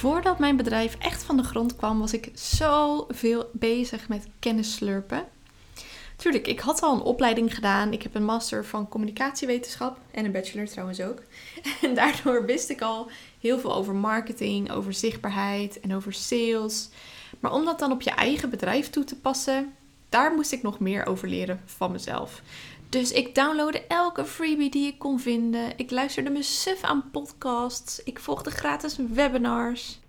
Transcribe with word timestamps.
Voordat 0.00 0.38
mijn 0.38 0.56
bedrijf 0.56 0.96
echt 0.98 1.22
van 1.22 1.36
de 1.36 1.42
grond 1.42 1.76
kwam, 1.76 2.00
was 2.00 2.12
ik 2.12 2.30
zoveel 2.34 3.50
bezig 3.52 4.08
met 4.08 4.26
kennis 4.38 4.74
slurpen. 4.74 5.24
Tuurlijk, 6.16 6.46
ik 6.46 6.60
had 6.60 6.82
al 6.82 6.94
een 6.94 7.02
opleiding 7.02 7.54
gedaan. 7.54 7.92
Ik 7.92 8.02
heb 8.02 8.14
een 8.14 8.24
master 8.24 8.64
van 8.64 8.88
communicatiewetenschap 8.88 9.98
en 10.10 10.24
een 10.24 10.32
bachelor 10.32 10.66
trouwens 10.66 11.00
ook. 11.00 11.22
En 11.82 11.94
daardoor 11.94 12.44
wist 12.44 12.70
ik 12.70 12.80
al 12.80 13.10
heel 13.40 13.58
veel 13.58 13.74
over 13.74 13.94
marketing, 13.94 14.72
over 14.72 14.92
zichtbaarheid 14.92 15.80
en 15.80 15.94
over 15.94 16.12
sales. 16.12 16.88
Maar 17.40 17.52
om 17.52 17.64
dat 17.64 17.78
dan 17.78 17.92
op 17.92 18.02
je 18.02 18.10
eigen 18.10 18.50
bedrijf 18.50 18.90
toe 18.90 19.04
te 19.04 19.16
passen, 19.16 19.74
daar 20.08 20.34
moest 20.34 20.52
ik 20.52 20.62
nog 20.62 20.78
meer 20.78 21.06
over 21.06 21.28
leren 21.28 21.60
van 21.64 21.92
mezelf. 21.92 22.42
Dus 22.90 23.12
ik 23.12 23.34
downloadde 23.34 23.86
elke 23.86 24.24
freebie 24.24 24.70
die 24.70 24.86
ik 24.86 24.98
kon 24.98 25.20
vinden. 25.20 25.72
Ik 25.76 25.90
luisterde 25.90 26.30
me 26.30 26.42
suf 26.42 26.82
aan 26.82 27.10
podcasts. 27.10 28.02
Ik 28.02 28.18
volgde 28.18 28.50
gratis 28.50 28.96
webinars. 28.96 30.00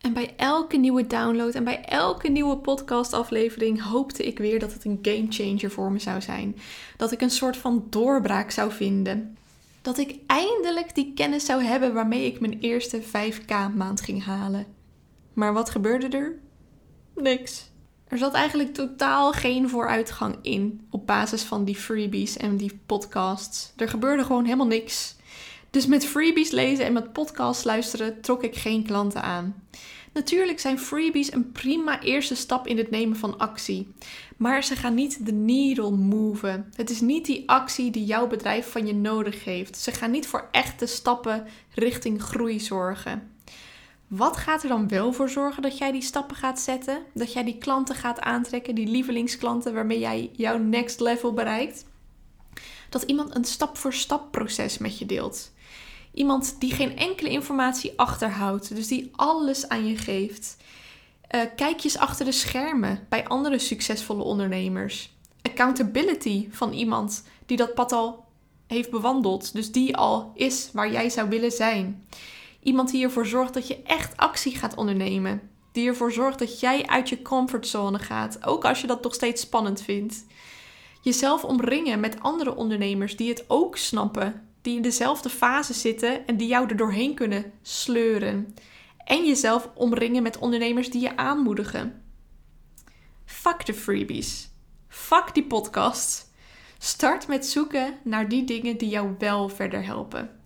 En 0.00 0.12
bij 0.12 0.34
elke 0.36 0.76
nieuwe 0.76 1.06
download 1.06 1.54
en 1.54 1.64
bij 1.64 1.84
elke 1.84 2.28
nieuwe 2.28 2.58
podcastaflevering 2.58 3.82
hoopte 3.82 4.26
ik 4.26 4.38
weer 4.38 4.58
dat 4.58 4.72
het 4.72 4.84
een 4.84 4.98
game 5.02 5.26
changer 5.28 5.70
voor 5.70 5.92
me 5.92 5.98
zou 5.98 6.20
zijn. 6.20 6.56
Dat 6.96 7.12
ik 7.12 7.20
een 7.20 7.30
soort 7.30 7.56
van 7.56 7.86
doorbraak 7.90 8.50
zou 8.50 8.72
vinden. 8.72 9.36
Dat 9.82 9.98
ik 9.98 10.18
eindelijk 10.26 10.94
die 10.94 11.12
kennis 11.14 11.44
zou 11.44 11.62
hebben 11.62 11.94
waarmee 11.94 12.26
ik 12.26 12.40
mijn 12.40 12.60
eerste 12.60 13.02
5k 13.02 13.74
maand 13.74 14.00
ging 14.00 14.24
halen. 14.24 14.66
Maar 15.32 15.52
wat 15.52 15.70
gebeurde 15.70 16.08
er? 16.08 16.38
Niks. 17.14 17.72
Er 18.14 18.20
zat 18.20 18.34
eigenlijk 18.34 18.74
totaal 18.74 19.32
geen 19.32 19.68
vooruitgang 19.68 20.36
in 20.42 20.86
op 20.90 21.06
basis 21.06 21.42
van 21.42 21.64
die 21.64 21.76
freebies 21.76 22.36
en 22.36 22.56
die 22.56 22.80
podcasts. 22.86 23.72
Er 23.76 23.88
gebeurde 23.88 24.24
gewoon 24.24 24.44
helemaal 24.44 24.66
niks. 24.66 25.16
Dus 25.70 25.86
met 25.86 26.06
freebies 26.06 26.50
lezen 26.50 26.84
en 26.84 26.92
met 26.92 27.12
podcasts 27.12 27.64
luisteren 27.64 28.20
trok 28.20 28.42
ik 28.42 28.56
geen 28.56 28.84
klanten 28.84 29.22
aan. 29.22 29.62
Natuurlijk 30.12 30.60
zijn 30.60 30.78
freebies 30.78 31.32
een 31.32 31.52
prima 31.52 32.02
eerste 32.02 32.34
stap 32.34 32.66
in 32.66 32.78
het 32.78 32.90
nemen 32.90 33.16
van 33.16 33.38
actie. 33.38 33.94
Maar 34.36 34.64
ze 34.64 34.76
gaan 34.76 34.94
niet 34.94 35.26
de 35.26 35.32
needle 35.32 35.90
moven. 35.90 36.72
Het 36.74 36.90
is 36.90 37.00
niet 37.00 37.26
die 37.26 37.48
actie 37.48 37.90
die 37.90 38.04
jouw 38.04 38.26
bedrijf 38.26 38.70
van 38.70 38.86
je 38.86 38.94
nodig 38.94 39.44
heeft. 39.44 39.78
Ze 39.78 39.92
gaan 39.92 40.10
niet 40.10 40.26
voor 40.26 40.48
echte 40.50 40.86
stappen 40.86 41.46
richting 41.70 42.22
groei 42.22 42.60
zorgen. 42.60 43.33
Wat 44.08 44.36
gaat 44.36 44.62
er 44.62 44.68
dan 44.68 44.88
wel 44.88 45.12
voor 45.12 45.28
zorgen 45.28 45.62
dat 45.62 45.78
jij 45.78 45.92
die 45.92 46.02
stappen 46.02 46.36
gaat 46.36 46.60
zetten? 46.60 47.02
Dat 47.14 47.32
jij 47.32 47.44
die 47.44 47.58
klanten 47.58 47.94
gaat 47.94 48.20
aantrekken, 48.20 48.74
die 48.74 48.86
lievelingsklanten 48.86 49.74
waarmee 49.74 49.98
jij 49.98 50.30
jouw 50.32 50.58
next 50.58 51.00
level 51.00 51.32
bereikt? 51.32 51.84
Dat 52.88 53.02
iemand 53.02 53.34
een 53.34 53.44
stap-voor-stap 53.44 54.30
proces 54.30 54.78
met 54.78 54.98
je 54.98 55.06
deelt. 55.06 55.52
Iemand 56.12 56.56
die 56.58 56.74
geen 56.74 56.96
enkele 56.96 57.28
informatie 57.30 57.92
achterhoudt, 57.96 58.74
dus 58.74 58.86
die 58.86 59.10
alles 59.12 59.68
aan 59.68 59.86
je 59.86 59.96
geeft. 59.96 60.56
Uh, 61.34 61.40
kijkjes 61.56 61.98
achter 61.98 62.24
de 62.24 62.32
schermen 62.32 63.06
bij 63.08 63.26
andere 63.26 63.58
succesvolle 63.58 64.22
ondernemers. 64.22 65.12
Accountability 65.42 66.48
van 66.50 66.72
iemand 66.72 67.24
die 67.46 67.56
dat 67.56 67.74
pad 67.74 67.92
al 67.92 68.24
heeft 68.66 68.90
bewandeld, 68.90 69.52
dus 69.52 69.72
die 69.72 69.96
al 69.96 70.32
is 70.34 70.70
waar 70.72 70.92
jij 70.92 71.10
zou 71.10 71.28
willen 71.28 71.52
zijn. 71.52 72.06
Iemand 72.64 72.90
die 72.90 73.04
ervoor 73.04 73.26
zorgt 73.26 73.54
dat 73.54 73.66
je 73.66 73.82
echt 73.82 74.16
actie 74.16 74.56
gaat 74.56 74.74
ondernemen. 74.74 75.40
Die 75.72 75.88
ervoor 75.88 76.12
zorgt 76.12 76.38
dat 76.38 76.60
jij 76.60 76.86
uit 76.86 77.08
je 77.08 77.22
comfortzone 77.22 77.98
gaat, 77.98 78.46
ook 78.46 78.64
als 78.64 78.80
je 78.80 78.86
dat 78.86 79.02
nog 79.02 79.14
steeds 79.14 79.42
spannend 79.42 79.82
vindt. 79.82 80.26
Jezelf 81.02 81.44
omringen 81.44 82.00
met 82.00 82.20
andere 82.20 82.54
ondernemers 82.54 83.16
die 83.16 83.28
het 83.28 83.44
ook 83.48 83.76
snappen, 83.76 84.48
die 84.62 84.76
in 84.76 84.82
dezelfde 84.82 85.28
fase 85.28 85.74
zitten 85.74 86.26
en 86.26 86.36
die 86.36 86.48
jou 86.48 86.68
er 86.68 86.76
doorheen 86.76 87.14
kunnen 87.14 87.52
sleuren. 87.62 88.54
En 89.04 89.26
jezelf 89.26 89.70
omringen 89.74 90.22
met 90.22 90.38
ondernemers 90.38 90.90
die 90.90 91.00
je 91.00 91.16
aanmoedigen. 91.16 92.02
Fuck 93.24 93.66
de 93.66 93.74
freebies. 93.74 94.50
Fuck 94.88 95.34
die 95.34 95.44
podcast. 95.46 96.32
Start 96.78 97.28
met 97.28 97.46
zoeken 97.46 97.98
naar 98.04 98.28
die 98.28 98.44
dingen 98.44 98.78
die 98.78 98.88
jou 98.88 99.14
wel 99.18 99.48
verder 99.48 99.84
helpen. 99.84 100.43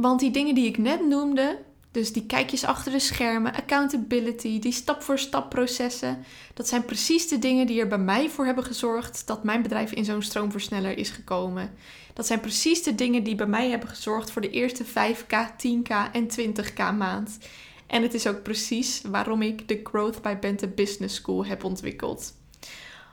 Want 0.00 0.20
die 0.20 0.30
dingen 0.30 0.54
die 0.54 0.66
ik 0.66 0.78
net 0.78 1.06
noemde, 1.06 1.58
dus 1.90 2.12
die 2.12 2.26
kijkjes 2.26 2.64
achter 2.64 2.92
de 2.92 2.98
schermen, 2.98 3.54
accountability, 3.54 4.58
die 4.58 4.72
stap-voor-stap 4.72 5.50
processen, 5.50 6.24
dat 6.54 6.68
zijn 6.68 6.84
precies 6.84 7.28
de 7.28 7.38
dingen 7.38 7.66
die 7.66 7.80
er 7.80 7.88
bij 7.88 7.98
mij 7.98 8.28
voor 8.28 8.44
hebben 8.44 8.64
gezorgd 8.64 9.26
dat 9.26 9.44
mijn 9.44 9.62
bedrijf 9.62 9.92
in 9.92 10.04
zo'n 10.04 10.22
stroomversneller 10.22 10.98
is 10.98 11.10
gekomen. 11.10 11.70
Dat 12.14 12.26
zijn 12.26 12.40
precies 12.40 12.82
de 12.82 12.94
dingen 12.94 13.24
die 13.24 13.34
bij 13.34 13.46
mij 13.46 13.70
hebben 13.70 13.88
gezorgd 13.88 14.30
voor 14.30 14.42
de 14.42 14.50
eerste 14.50 14.84
5k, 14.84 15.34
10k 15.66 16.12
en 16.12 16.28
20k 16.40 16.96
maand. 16.98 17.38
En 17.86 18.02
het 18.02 18.14
is 18.14 18.26
ook 18.26 18.42
precies 18.42 19.00
waarom 19.00 19.42
ik 19.42 19.68
de 19.68 19.80
Growth 19.84 20.22
by 20.22 20.36
Bente 20.36 20.68
Business 20.68 21.14
School 21.14 21.46
heb 21.46 21.64
ontwikkeld. 21.64 22.32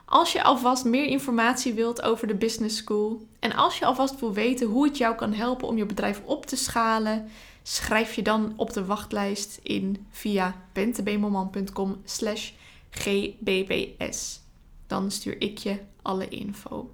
Als 0.10 0.32
je 0.32 0.44
alvast 0.44 0.86
meer 0.86 1.06
informatie 1.06 1.74
wilt 1.74 2.02
over 2.02 2.28
de 2.28 2.36
Business 2.36 2.78
School 2.78 3.28
en 3.40 3.56
als 3.56 3.80
je 3.80 3.86
alvast 3.86 4.20
wil 4.20 4.34
weten 4.34 4.68
hoe 4.68 4.86
het 4.86 4.98
jou 4.98 5.16
kan 5.16 5.34
helpen 5.34 5.68
om 5.68 5.78
je 5.78 5.86
bedrijf 5.86 6.22
op 6.26 6.46
te 6.46 6.56
schalen, 6.56 7.30
schrijf 7.64 8.14
je 8.14 8.22
dan 8.22 8.54
op 8.56 8.74
de 8.74 8.86
wachtlijst 8.86 9.60
in 9.64 10.08
via 10.10 10.56
bentebemelman.com 10.74 12.02
slash 12.04 12.52
gbbs. 12.90 14.40
Dan 14.88 15.12
stuur 15.12 15.42
ik 15.42 15.58
je 15.58 15.80
alle 16.02 16.28
info. 16.28 16.92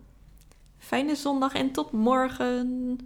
Fijne 0.77 1.15
zondag 1.15 1.53
en 1.53 1.71
tot 1.71 1.91
morgen! 1.91 2.97